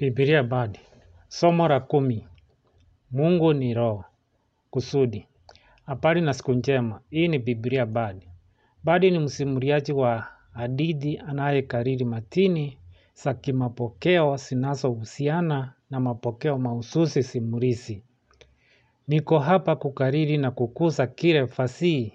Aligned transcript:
Biblia 0.00 0.42
Bard. 0.42 0.78
Somo 1.28 1.68
la 1.68 1.80
kumi. 1.80 2.26
Mungu 3.10 3.52
ni 3.52 3.74
roho. 3.74 4.04
Kusudi. 4.70 5.26
Habari 5.86 6.20
na 6.20 6.34
siku 6.34 6.52
njema. 6.52 7.00
Hii 7.10 7.28
ni 7.28 7.38
Biblia 7.38 7.86
Badi. 7.86 8.28
Badi 8.84 9.10
ni 9.10 9.18
msimuliaji 9.18 9.92
wa 9.92 10.26
hadithi 10.52 11.18
anayekariri 11.18 12.04
matini 12.04 12.78
za 13.14 13.34
kimapokeo 13.34 14.36
zinazohusiana 14.36 15.72
na 15.90 16.00
mapokeo 16.00 16.58
mahususi 16.58 17.22
simulizi. 17.22 18.02
Niko 19.08 19.38
hapa 19.38 19.76
kukariri 19.76 20.36
na 20.38 20.50
kukuza 20.50 21.06
kile 21.06 21.46
fasihi 21.46 22.14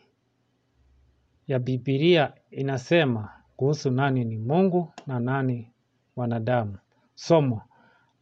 ya 1.48 1.60
Biblia 1.60 2.34
inasema 2.52 3.30
kuhusu 3.56 3.92
nani 3.92 4.24
ni 4.26 4.38
Mungu 4.38 4.92
na 5.08 5.20
nani 5.20 5.72
wanadamu. 6.16 6.78
Somo. 7.16 7.62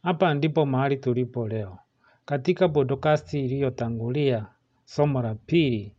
Hapa 0.04 0.34
ndipo 0.34 0.66
mahali 0.66 0.96
tulipo 0.96 1.48
leo. 1.48 1.78
Katika 2.24 2.68
podokasti 2.68 3.44
iliyotangulia, 3.44 4.46
somo 4.84 5.22
la 5.22 5.34
pili, 5.34 5.96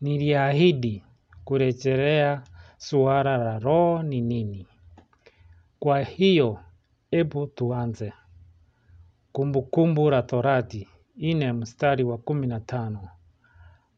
niliahidi 0.00 1.04
kurejelea 1.44 2.42
suala 2.76 3.36
la 3.36 3.58
roho 3.58 4.02
ni 4.02 4.20
nini. 4.20 4.66
Kwa 5.78 6.00
hiyo, 6.02 6.58
hebu 7.10 7.46
tuanze. 7.46 8.12
Kumbukumbu 9.32 10.10
la 10.10 10.22
Torati, 10.22 10.88
ine 11.16 11.52
mstari 11.52 12.04
wa 12.04 12.18
kumi 12.18 12.46
na 12.46 12.60
tano. 12.60 13.08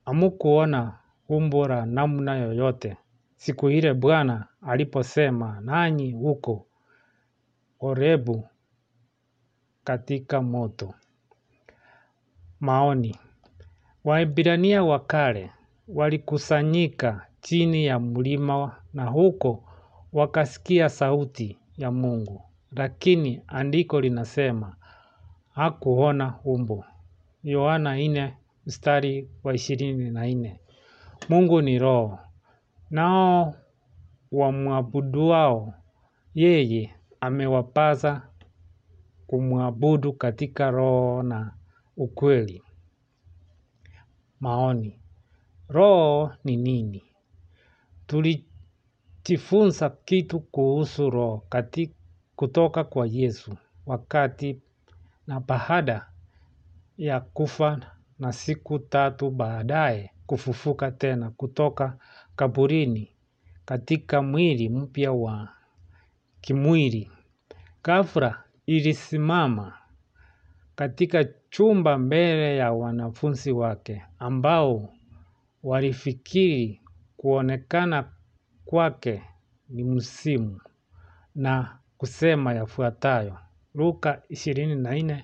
Hamkuona 0.06 0.98
umbo 1.28 1.68
la 1.68 1.86
namna 1.86 2.36
yoyote 2.36 2.96
siku 3.36 3.70
ile 3.70 3.94
Bwana 3.94 4.46
aliposema 4.62 5.60
nanyi 5.60 6.12
huko 6.12 6.66
Horebu 7.78 8.48
katika 9.90 10.42
moto. 10.42 10.94
Maoni. 12.60 13.16
Waebrania 14.04 14.84
wa 14.84 14.98
kale 14.98 15.50
walikusanyika 15.88 17.26
chini 17.40 17.84
ya 17.86 17.98
mlima 18.00 18.76
na 18.94 19.04
huko 19.06 19.64
wakasikia 20.12 20.88
sauti 20.88 21.58
ya 21.78 21.90
Mungu, 21.90 22.42
lakini 22.72 23.42
andiko 23.46 24.00
linasema 24.00 24.76
hakuona 25.54 26.34
umbo. 26.44 26.84
Yohana 27.44 27.96
4 27.96 28.32
mstari 28.66 29.28
wa 29.44 29.54
ishirini 29.54 30.10
na 30.10 30.26
nne. 30.26 30.60
Mungu 31.28 31.62
ni 31.62 31.78
roho, 31.78 32.18
nao 32.90 33.54
wamwabuduao 34.32 35.74
yeye 36.34 36.94
amewapasa 37.20 38.29
kumwabudu 39.30 40.12
katika 40.12 40.70
roho 40.70 41.22
na 41.22 41.54
ukweli. 41.96 42.62
Maoni. 44.40 44.98
Roho 45.68 46.32
ni 46.44 46.56
nini? 46.56 47.04
Tulijifunza 48.06 49.90
kitu 49.90 50.40
kuhusu 50.40 51.10
roho 51.10 51.44
kutoka 52.36 52.84
kwa 52.84 53.06
Yesu 53.06 53.56
wakati 53.86 54.60
na 55.26 55.40
baada 55.40 56.06
ya 56.98 57.20
kufa 57.20 57.80
na 58.18 58.32
siku 58.32 58.78
tatu 58.78 59.30
baadaye 59.30 60.10
kufufuka 60.26 60.90
tena 60.90 61.30
kutoka 61.30 61.96
kaburini 62.36 63.08
katika 63.64 64.22
mwili 64.22 64.68
mpya 64.68 65.12
wa 65.12 65.48
kimwili. 66.40 67.10
Ghafla 67.84 68.44
ilisimama 68.70 69.78
katika 70.74 71.24
chumba 71.50 71.98
mbele 71.98 72.56
ya 72.56 72.72
wanafunzi 72.72 73.52
wake 73.52 74.02
ambao 74.18 74.92
walifikiri 75.62 76.80
kuonekana 77.16 78.12
kwake 78.64 79.22
ni 79.68 79.84
msimu 79.84 80.60
na 81.34 81.78
kusema 81.98 82.54
yafuatayo. 82.54 83.38
Luka 83.74 84.22
24 84.30 85.22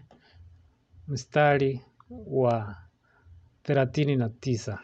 mstari 1.08 1.80
wa 2.26 2.76
39. 3.64 4.78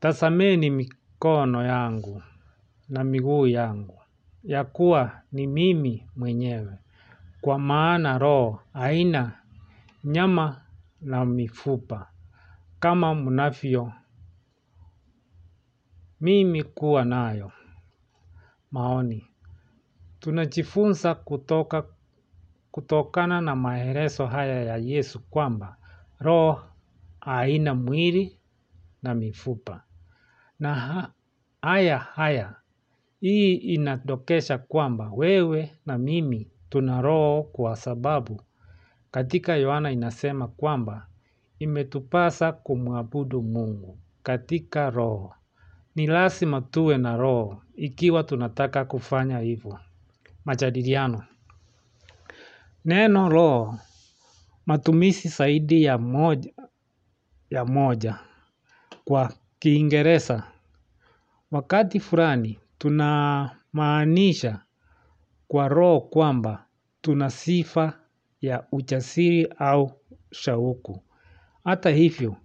Tazameni 0.00 0.70
mikono 0.70 1.64
yangu 1.66 2.22
na 2.88 3.04
miguu 3.04 3.46
yangu, 3.46 4.00
ya 4.44 4.64
kuwa 4.64 5.20
ni 5.32 5.46
mimi 5.46 6.06
mwenyewe, 6.16 6.78
kwa 7.40 7.58
maana 7.58 8.18
roho 8.18 8.60
haina 8.72 9.32
nyama 10.04 10.60
na 11.00 11.24
mifupa, 11.24 12.10
kama 12.80 13.14
mnavyo 13.14 13.92
mimi 16.20 16.62
kuwa 16.62 17.04
nayo. 17.04 17.52
Maoni. 18.70 19.26
Tunajifunza 20.20 21.14
kutoka 21.14 21.84
kutokana 22.70 23.40
na 23.40 23.56
maelezo 23.56 24.26
haya 24.26 24.62
ya 24.64 24.76
Yesu 24.76 25.20
kwamba 25.20 25.76
roho 26.18 26.62
haina 27.20 27.74
mwili 27.74 28.38
na 29.02 29.14
mifupa. 29.14 29.82
Na 30.58 31.08
haya 31.62 31.98
haya 31.98 32.54
hii 33.20 33.54
inadokesha 33.54 34.58
kwamba 34.58 35.10
wewe 35.12 35.78
na 35.86 35.98
mimi 35.98 36.50
tuna 36.70 37.00
roho 37.02 37.42
kwa 37.42 37.76
sababu 37.76 38.42
katika 39.10 39.56
Yohana 39.56 39.90
inasema 39.90 40.48
kwamba 40.48 41.06
imetupasa 41.58 42.52
kumwabudu 42.52 43.42
Mungu 43.42 43.98
katika 44.22 44.90
roho. 44.90 45.34
Ni 45.94 46.06
lazima 46.06 46.60
tuwe 46.60 46.98
na 46.98 47.16
roho 47.16 47.62
ikiwa 47.74 48.22
tunataka 48.22 48.84
kufanya 48.84 49.38
hivyo. 49.38 49.78
Majadiliano. 50.44 51.24
Neno 52.84 53.28
roho 53.28 53.78
matumizi 54.66 55.28
zaidi 55.28 55.82
ya 55.82 55.98
moja 55.98 56.52
ya 57.50 57.64
moja 57.64 58.18
kwa 59.04 59.32
kiingereza. 59.58 60.44
Wakati 61.50 62.00
fulani 62.00 62.58
tunamaanisha 62.78 64.60
kwa 65.50 65.68
roho 65.68 66.00
kwamba 66.00 66.66
tuna 67.00 67.30
sifa 67.30 68.00
ya 68.40 68.64
ujasiri 68.72 69.48
au 69.58 69.92
shauku. 70.32 71.02
Hata 71.64 71.90
hivyo, 71.90 72.36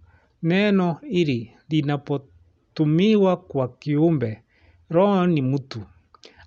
neno 0.44 0.94
hili 0.94 1.52
linapotumiwa 1.70 3.38
kwa 3.38 3.68
kiumbe, 3.68 4.44
roho 4.90 5.28
ni 5.28 5.42
mtu, 5.42 5.82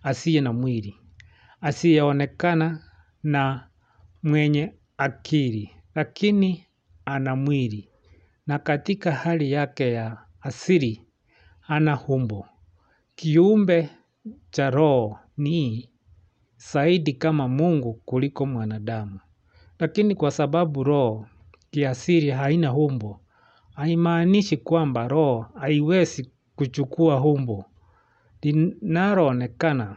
asiye 0.03 0.41
na 0.41 0.53
mwili, 0.53 0.97
asiyeonekana 1.61 2.83
na 3.23 3.69
mwenye 4.23 4.73
akili, 4.97 5.71
lakini 5.95 6.67
ana 7.05 7.37
mwili, 7.37 7.89
na 8.47 8.59
katika 8.59 9.13
hali 9.13 9.53
yake 9.53 9.93
ya 9.93 10.19
asili, 10.41 11.03
ana 11.69 12.01
umbo. 12.07 12.47
Kiumbe 13.15 13.89
cha 14.51 14.71
roho 14.71 15.19
ni 15.37 15.89
zaidi 16.59 17.13
kama 17.13 17.49
Mungu 17.49 17.93
kuliko 17.95 18.47
mwanadamu. 18.47 19.21
Lakini 19.79 20.15
kwa 20.15 20.31
sababu 20.31 20.85
roho 20.85 21.27
kiasili 21.71 22.31
haina 22.31 22.75
umbo, 22.75 23.21
haimaanishi 23.75 24.57
kwamba 24.57 25.09
roho 25.09 25.47
haiwezi 25.55 26.31
kuchukua 26.57 27.21
umbo. 27.25 27.65
Linaloonekana, 28.43 29.97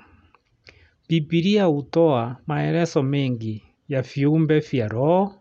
Biblia 1.10 1.66
hutoa 1.66 2.38
maelezo 2.48 3.04
mengi 3.04 3.64
ya 3.90 4.02
viumbe 4.02 4.60
vya 4.60 4.88
roho 4.88 5.36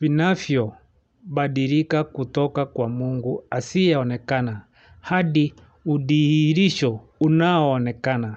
vinavyobadilika 0.00 2.04
kutoka 2.04 2.66
kwa 2.66 2.88
Mungu 2.88 3.44
asiyeonekana 3.50 4.62
hadi 5.00 5.54
udhihirisho 5.86 7.00
unaoonekana. 7.20 8.36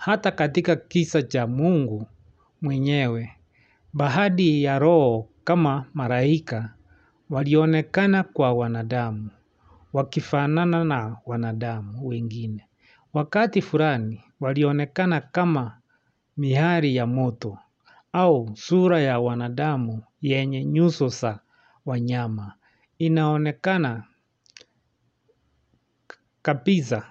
Hata 0.00 0.30
katika 0.30 0.76
kisa 0.76 1.22
cha 1.22 1.46
Mungu 1.46 2.06
mwenyewe, 2.62 3.30
baadhi 3.92 4.62
ya 4.62 4.78
roho 4.78 5.28
kama 5.44 5.84
malaika 5.94 6.74
walionekana 7.30 8.22
kwa 8.22 8.52
wanadamu, 8.52 9.30
wakifanana 9.92 10.84
na 10.84 11.16
wanadamu 11.26 12.06
wengine. 12.08 12.66
Wakati 13.12 13.62
fulani 13.62 14.20
walionekana 14.40 15.20
kama 15.20 15.78
mihari 16.36 16.96
ya 16.96 17.06
moto 17.06 17.58
au 18.12 18.50
sura 18.56 19.00
ya 19.00 19.20
wanadamu 19.20 20.02
yenye 20.20 20.64
nyuso 20.64 21.08
za 21.08 21.40
wanyama. 21.86 22.54
Inaonekana 22.98 24.04
kabisa 26.42 27.06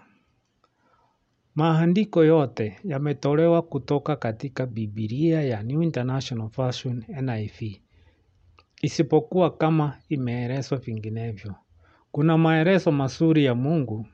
Maandiko 1.59 2.23
yote 2.23 2.79
yametolewa 2.83 3.61
kutoka 3.61 4.15
katika 4.15 4.65
Biblia 4.65 5.41
ya 5.41 5.63
New 5.63 5.81
International 5.83 6.49
Version 6.49 7.03
NIV. 7.21 7.75
Isipokuwa 8.81 9.57
kama 9.57 9.97
imeelezwa 10.09 10.77
vinginevyo. 10.77 11.55
Kuna 12.11 12.37
maelezo 12.37 12.91
mazuri 12.91 13.45
ya 13.45 13.55
mungu 13.55 14.05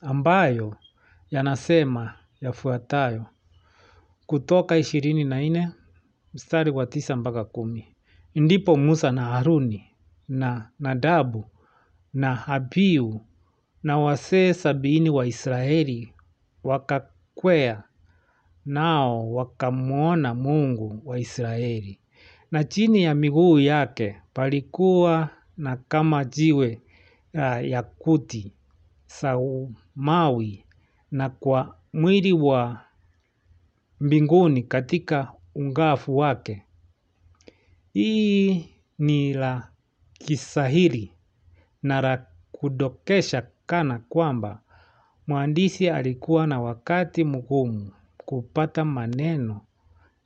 ambayo 0.00 0.76
yanasema 1.30 2.14
yafuatayo. 2.40 3.26
Kutoka 4.26 4.76
ishirini 4.76 5.24
na 5.24 5.40
nne 5.42 5.68
mstari 6.34 6.70
wa 6.70 6.86
tisa 6.86 7.16
mpaka 7.16 7.44
kumi. 7.44 7.96
Ndipo 8.34 8.76
Musa 8.76 9.12
na 9.12 9.24
Haruni 9.24 9.84
na 10.28 10.70
Nadabu 10.78 11.44
na 12.14 12.46
Abiu 12.46 13.20
na 13.82 13.98
wazee 13.98 14.52
sabini 14.52 15.10
wa 15.10 15.26
Israeli 15.26 16.12
wakakwea 16.64 17.82
nao 18.66 19.32
wakamwona 19.32 20.34
Mungu 20.34 21.02
wa 21.04 21.18
Israeli. 21.18 21.98
Na 22.50 22.64
chini 22.64 23.02
ya 23.02 23.14
miguu 23.14 23.58
yake 23.60 24.16
palikuwa 24.34 25.30
na 25.56 25.76
kama 25.76 26.24
jiwe 26.24 26.80
la 27.32 27.60
yakuti 27.60 28.52
saumawi, 29.06 30.64
na 31.10 31.28
kwa 31.30 31.76
mwili 31.92 32.32
wa 32.32 32.80
mbinguni 34.00 34.62
katika 34.62 35.32
ungafu 35.54 36.16
wake. 36.16 36.62
Hii 37.92 38.68
ni 38.98 39.32
la 39.34 39.68
kisahili 40.12 41.12
na 41.82 42.00
la 42.00 42.26
kudokesha 42.52 43.46
kana 43.66 43.98
kwamba 43.98 44.60
mwandishi 45.30 45.90
alikuwa 45.90 46.46
na 46.46 46.60
wakati 46.60 47.24
mgumu 47.24 47.92
kupata 48.16 48.84
maneno 48.84 49.60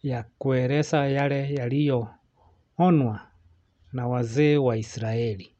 ya 0.03 0.25
kueleza 0.39 1.07
yale 1.09 1.55
yaliyoonwa 1.55 3.21
na 3.93 4.09
wazee 4.09 4.57
wa 4.57 4.77
Israeli. 4.77 5.51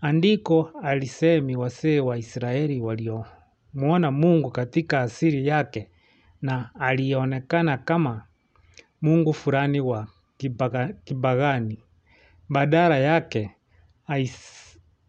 Andiko 0.00 0.70
alisemi 0.82 1.56
wazee 1.56 2.00
wa 2.00 2.18
Israeli 2.18 2.80
waliomwona 2.80 4.10
mungu 4.10 4.50
katika 4.50 5.00
asili 5.00 5.46
yake 5.46 5.88
na 6.42 6.70
alionekana 6.74 7.78
kama 7.78 8.24
mungu 9.02 9.32
fulani 9.32 9.80
wa 9.80 10.06
kipagani. 11.04 11.78
Badala 12.48 12.98
yake 12.98 13.50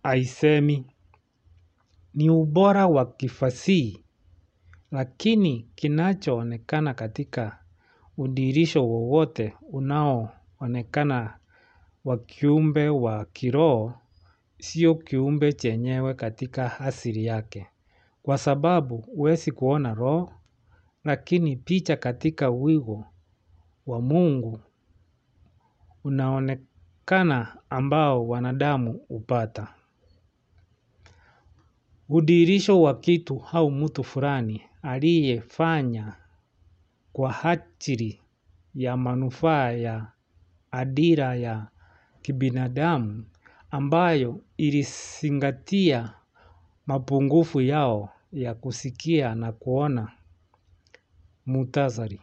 haisemi 0.04 0.86
ni 2.14 2.30
ubora 2.30 2.88
wa 2.88 3.06
kifasihi 3.06 4.04
lakini 4.92 5.68
kinachoonekana 5.76 6.94
katika 6.94 7.60
udirisho 8.18 8.88
wowote 8.88 9.54
unaoonekana 9.72 11.38
wa 12.06 12.18
kiumbe 12.18 12.90
wa 12.90 13.26
kiroho 13.26 13.94
sio 14.60 14.96
kiumbe 14.96 15.54
chenyewe 15.54 16.14
katika 16.14 16.80
asili 16.80 17.26
yake. 17.26 17.68
Kwa 18.24 18.38
sababu 18.38 18.98
huwezi 18.98 19.52
kuona 19.52 19.94
roho 19.94 20.32
lakini 21.04 21.56
picha 21.56 21.96
katika 21.98 22.50
wigo 22.50 23.06
wa 23.88 24.02
mungu 24.02 24.60
unaonekana 26.04 27.58
ambao 27.70 28.28
wanadamu 28.28 28.94
hupata. 29.08 29.68
Udhihirisho 32.10 32.82
wa 32.82 33.00
kitu 33.00 33.44
au 33.54 33.72
mtu 33.72 34.04
fulani 34.04 34.62
aliyefanya 34.82 36.16
kwa 37.14 37.44
ajili 37.44 38.22
ya 38.76 38.98
manufaa 38.98 39.72
ya 39.72 40.08
adira 40.72 41.36
ya 41.36 41.68
kibinadamu 42.22 43.26
ambayo 43.72 44.42
ilizingatia 44.58 46.14
mapungufu 46.86 47.62
yao 47.62 48.10
ya 48.34 48.54
kusikia 48.54 49.36
na 49.36 49.52
kuona 49.52 50.12
muhtasari. 51.46 52.22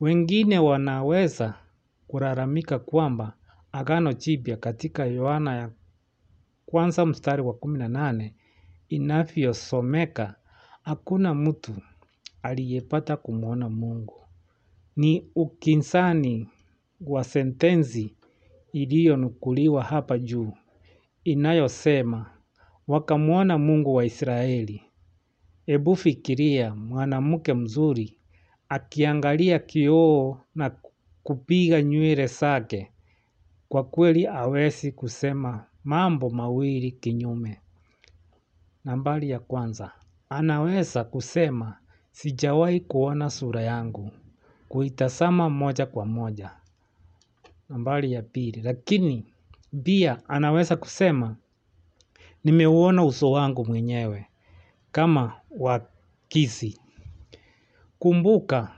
Wengine 0.00 0.58
wanaweza 0.58 1.54
kulalamika 2.06 2.78
kwamba 2.78 3.32
agano 3.72 4.12
jipya 4.12 4.56
katika 4.56 5.04
Yohana 5.06 5.56
ya 5.56 5.70
kwanza 6.66 7.06
mstari 7.06 7.42
wa 7.42 7.54
kumi 7.54 7.78
na 7.78 7.88
nane 7.88 8.34
inavyosomeka 8.88 10.34
hakuna 10.82 11.34
mtu 11.34 11.72
aliyepata 12.42 13.16
kumwona 13.16 13.68
mungu. 13.70 14.14
Ni 14.96 15.26
ukinzani 15.34 16.48
wa 17.00 17.24
sentensi 17.24 18.14
iliyonukuliwa 18.72 19.82
hapa 19.82 20.18
juu. 20.18 20.52
Inayosema 21.24 22.30
wakamwona 22.88 23.58
mungu 23.58 23.94
wa 23.94 24.04
Israeli. 24.04 24.82
Hebu 25.66 25.96
fikiria 25.96 26.74
mwanamke 26.74 27.54
mzuri 27.54 28.16
akiangalia 28.68 29.58
kioo 29.58 30.40
na 30.54 30.76
kupiga 31.22 31.82
nywele 31.82 32.26
zake 32.26 32.90
kwa 33.68 33.84
kweli 33.84 34.24
hawezi 34.24 34.92
kusema 34.92 35.64
mambo 35.84 36.30
mawili 36.30 36.92
kinyume. 36.92 37.60
Nambari 38.86 39.30
ya 39.30 39.38
kwanza. 39.38 39.92
Anaweza 40.28 41.04
kusema 41.04 41.78
sijawahi 42.12 42.80
kuona 42.80 43.30
sura 43.30 43.62
yangu 43.62 44.10
kuitazama 44.68 45.50
moja 45.50 45.86
kwa 45.86 46.06
moja. 46.06 46.50
Nambari 47.68 48.12
ya 48.12 48.22
pili. 48.22 48.60
Lakini 48.62 49.26
pia 49.82 50.28
anaweza 50.28 50.76
kusema 50.76 51.36
nimeuona 52.44 53.04
uso 53.04 53.30
wangu 53.30 53.64
mwenyewe 53.66 54.26
kama 54.92 55.32
wakisi. 55.58 56.80
Kumbuka 57.98 58.72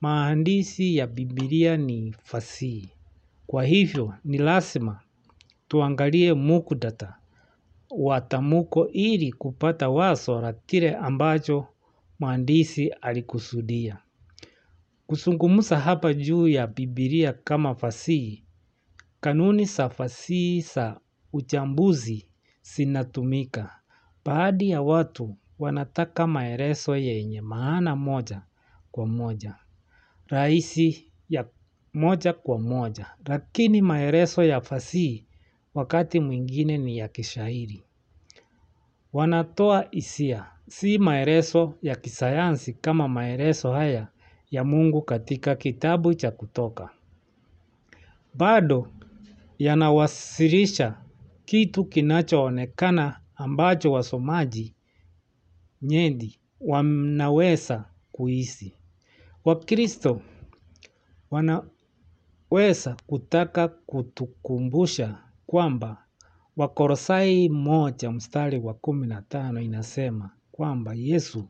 maandishi 0.00 0.96
ya 0.96 1.06
Biblia 1.06 1.76
ni 1.76 2.12
fasihi. 2.22 2.90
Kwa 3.46 3.64
hivyo 3.64 4.14
ni 4.24 4.38
lazima 4.38 5.00
tuangalie 5.68 6.34
muktadha 6.34 7.19
wa 7.90 8.20
tamko 8.20 8.88
ili 8.88 9.32
kupata 9.32 9.88
wazo 9.88 10.40
la 10.40 10.52
kile 10.52 10.96
ambacho 10.96 11.66
mwandishi 12.20 12.88
alikusudia. 12.88 13.98
Kuzungumza 15.06 15.78
hapa 15.80 16.14
juu 16.14 16.48
ya 16.48 16.66
Biblia 16.66 17.32
kama 17.32 17.74
fasihi, 17.74 18.44
kanuni 19.20 19.64
za 19.64 19.88
fasihi 19.88 20.60
za 20.60 21.00
uchambuzi 21.32 22.26
zinatumika. 22.62 23.80
Baadhi 24.24 24.70
ya 24.70 24.82
watu 24.82 25.36
wanataka 25.58 26.26
maelezo 26.26 26.96
yenye 26.96 27.40
maana 27.40 27.96
moja 27.96 28.42
kwa 28.90 29.06
moja. 29.06 29.54
Rahisi 30.26 31.12
ya 31.28 31.46
moja 31.94 32.32
kwa 32.32 32.58
moja. 32.60 33.06
Lakini 33.26 33.82
maelezo 33.82 34.42
ya 34.44 34.60
fasihi 34.60 35.26
wakati 35.80 36.20
mwingine 36.20 36.78
ni 36.78 36.98
ya 36.98 37.08
kishairi. 37.08 37.82
Wanatoa 39.12 39.86
hisia. 39.90 40.46
Si 40.68 40.98
maelezo 40.98 41.74
ya 41.82 41.96
kisayansi 41.96 42.72
kama 42.72 43.08
maelezo 43.08 43.72
haya 43.72 44.08
ya 44.50 44.64
mungu 44.64 45.02
katika 45.02 45.56
kitabu 45.56 46.14
cha 46.14 46.30
kutoka. 46.30 46.90
Bado 48.34 48.88
yanawasilisha 49.58 50.96
kitu 51.44 51.84
kinachoonekana 51.84 53.20
ambacho 53.36 53.92
wasomaji 53.92 54.74
nyendi 55.82 56.38
wanaweza 56.60 57.84
kuhisi. 58.12 58.74
Wakristo 59.44 60.22
wanaweza 61.30 62.96
kutaka 63.06 63.68
kutukumbusha 63.68 65.29
kwamba 65.50 66.04
wakolosai 66.56 67.48
moja 67.48 68.10
mstari 68.10 68.58
wa 68.58 68.74
kumi 68.74 69.06
na 69.06 69.22
tano 69.22 69.60
inasema 69.60 70.30
kwamba 70.52 70.94
Yesu 70.94 71.48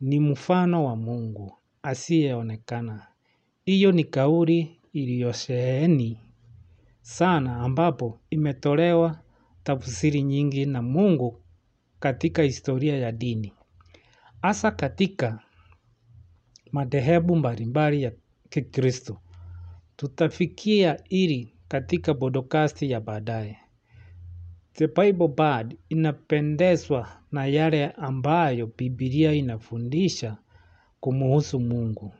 ni 0.00 0.20
mfano 0.20 0.84
wa 0.84 0.96
mungu 0.96 1.58
asiyeonekana. 1.82 3.06
Hiyo 3.64 3.92
ni 3.92 4.04
kauli 4.04 4.80
iliyosheheni 4.92 6.18
sana 7.02 7.56
ambapo 7.56 8.20
imetolewa 8.30 9.18
tafsiri 9.62 10.22
nyingi 10.22 10.66
na 10.66 10.82
mungu 10.82 11.40
katika 12.00 12.42
historia 12.42 12.96
ya 12.96 13.12
dini. 13.12 13.52
Hasa 14.42 14.70
katika 14.70 15.40
madhehebu 16.72 17.36
mbalimbali 17.36 18.02
ya 18.02 18.12
kikristo. 18.50 19.20
Tutafikia 19.96 20.98
hili 21.08 21.53
katika 21.74 22.14
podokasti 22.14 22.90
ya 22.90 23.00
baadaye. 23.00 23.56
The 24.72 24.86
Bible 24.86 25.28
Bard 25.28 25.76
inapendezwa 25.88 27.08
na 27.32 27.46
yale 27.46 27.86
ambayo 27.86 28.70
Biblia 28.78 29.32
inafundisha 29.32 30.36
kumuhusu 31.00 31.60
Mungu 31.60 32.12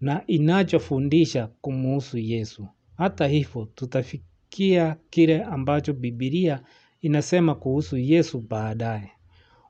na 0.00 0.26
inachofundisha 0.26 1.46
kumuhusu 1.46 2.18
Yesu. 2.18 2.68
Hata 2.96 3.26
hivyo 3.26 3.68
tutafikia 3.74 4.96
kile 5.10 5.42
ambacho 5.42 5.92
Biblia 5.92 6.62
inasema 7.00 7.54
kuhusu 7.54 7.96
Yesu 7.96 8.40
baadaye. 8.40 9.10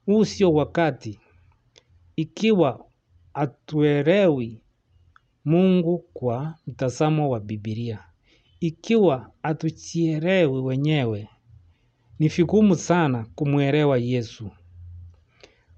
Huu 0.07 0.25
sio 0.25 0.52
wakati 0.52 1.21
ikiwa 2.17 2.87
hatuelewi 3.35 4.61
Mungu 5.45 5.99
kwa 5.99 6.55
mtazamo 6.67 7.31
wa 7.31 7.40
Biblia. 7.40 8.08
Ikiwa 8.61 9.31
hatujielewi 9.43 10.61
wenyewe, 10.61 11.29
ni 12.19 12.29
vigumu 12.29 12.77
sana 12.77 13.27
kumwelewa 13.35 13.99
Yesu. 13.99 14.50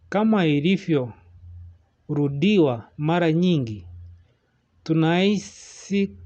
Kama 0.09 0.47
ilivyorudiwa 0.47 2.89
mara 2.97 3.33
nyingi, 3.33 3.87
tunaishi 4.83 6.17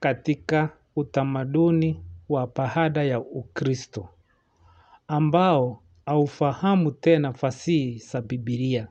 katika 0.00 0.70
utamaduni 0.96 2.02
wa 2.28 2.46
baada 2.56 3.02
ya 3.04 3.20
Ukristo, 3.20 4.08
ambao 5.08 5.82
haufahamu 6.06 6.90
tena 6.90 7.32
fasihi 7.32 7.98
za 7.98 8.22
Biblia. 8.22 8.88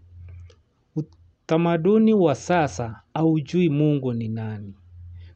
Utamaduni 0.96 2.14
wa 2.14 2.36
sasa 2.36 3.02
haujui 3.14 3.70
Mungu 3.70 4.14
ni 4.14 4.28
nani. 4.28 4.74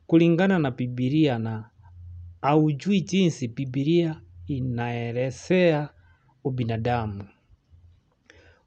Kulingana 0.07 0.59
na 0.59 0.71
Biblia 0.71 1.39
na 1.39 1.69
haujui 2.41 3.01
jinsi 3.01 3.47
Biblia 3.47 4.21
inaelezea 4.47 5.89
ubinadamu. 6.43 7.23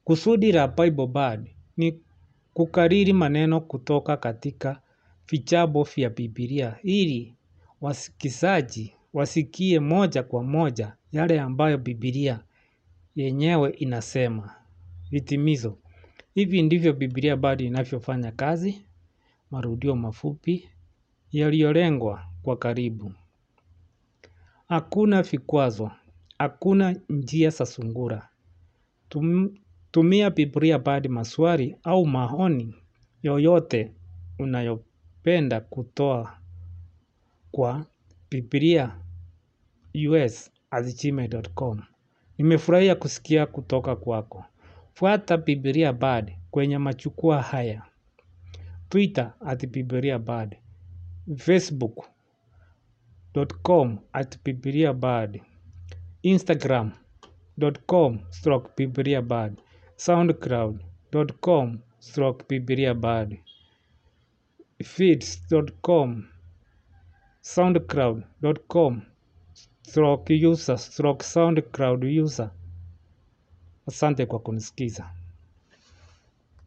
Kusudi 0.05 0.53
la 0.53 0.69
Bible 0.69 1.07
Bard 1.07 1.51
ni 1.77 2.01
kukariri 2.55 3.13
maneno 3.13 3.61
kutoka 3.61 4.17
katika 4.17 4.81
vitabu 5.31 5.83
vya 5.83 6.11
Biblia 6.11 6.77
ili 6.83 7.35
wasikizaji 7.81 8.93
wasikie 9.13 9.81
moja 9.81 10.23
kwa 10.23 10.43
moja 10.43 10.97
yale 11.13 11.41
ambayo 11.41 11.79
Biblia 11.79 12.41
yenyewe 13.17 13.71
inasema. 13.71 14.55
Hitimizo. 15.11 15.79
Hivi 16.35 16.63
ndivyo 16.63 16.93
Biblia 16.93 17.37
Bard 17.37 17.61
inavyofanya 17.61 18.33
kazi, 18.33 18.85
marudio 19.51 19.97
mafupi, 19.97 20.69
yaliyolengwa 21.33 22.25
kwa 22.43 22.57
karibu. 22.57 23.13
Hakuna 24.75 25.23
vikwazo, 25.23 25.91
hakuna 26.39 26.97
njia 27.09 27.51
za 27.51 27.67
sungura. 27.67 28.29
Tumia 29.91 30.31
Biblia 30.31 30.79
Bard 30.79 31.09
maswali 31.09 31.77
au 31.83 32.07
maoni 32.07 32.75
yoyote 33.23 33.93
unayopenda 34.39 35.61
kutoa 35.61 36.39
kwa 37.53 37.87
Biblia 38.31 38.97
US 40.11 40.51
at 40.71 41.03
gmail.com. 41.03 41.83
Nimefurahia 42.39 42.95
kusikia 42.95 43.47
kutoka 43.47 43.97
kwako. 43.97 44.45
Fuata 44.95 45.37
Biblia 45.37 45.93
badi 45.93 46.39
kwenye 46.51 46.79
majukwaa 46.79 47.43
haya. 47.43 47.83
Twitter 48.89 49.33
at 49.47 49.67
Biblia 49.67 50.19
Bard. 50.19 50.57
Facebook.com 53.35 53.99
at 54.15 54.37
Biblia 54.45 54.93
Bard. 54.93 55.41
Instagram.com 56.25 58.21
stroke 58.31 58.77
Biblia 58.77 59.23
Bard. 59.23 59.61
Soundcloud.com 59.97 61.83
stroke 61.99 62.47
Biblia 62.49 62.95
Bard. 62.95 63.39
Feeds.com 64.83 66.29
soundcloud.com 67.43 69.03
stroke 69.83 70.31
user 70.31 70.79
stroke 70.79 71.25
soundcloud 71.25 72.05
user. 72.23 72.51
Asante 73.87 74.27
kwa 74.27 74.39
kunisikiza. 74.39 75.14